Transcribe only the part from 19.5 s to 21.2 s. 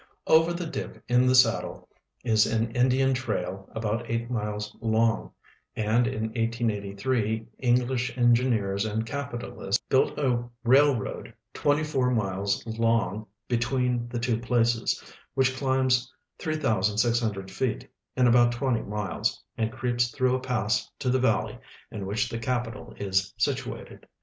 and cree])S through a pass to the